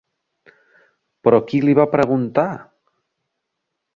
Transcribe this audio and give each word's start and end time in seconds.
Però 1.27 1.41
qui 1.51 1.59
li 1.67 1.77
va 1.81 1.85
preguntar? 1.93 2.47